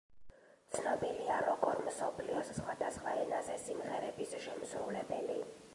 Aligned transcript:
ცნობილია 0.77 1.35
როგორ 1.47 1.81
მსოფლიოს 1.89 2.49
სხვადასხვა 2.59 3.17
ენაზე 3.27 3.61
სიმღერების 3.69 4.39
შემსრულებელი. 4.49 5.41